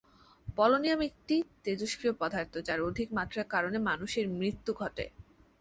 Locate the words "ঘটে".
4.73-5.05